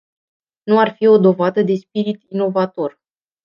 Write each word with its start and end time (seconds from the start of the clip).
Nu 0.63 0.79
ar 0.79 0.91
fi 0.95 1.07
o 1.07 1.17
dovadă 1.17 1.61
de 1.61 1.75
spirit 1.75 2.21
inovator. 2.29 2.99